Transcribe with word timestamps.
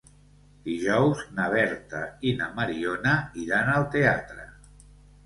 Dijous 0.67 1.19
na 1.39 1.49
Berta 1.55 2.01
i 2.29 2.33
na 2.39 2.47
Mariona 2.61 3.13
iran 3.43 3.71
al 3.75 3.87
teatre. 3.97 4.49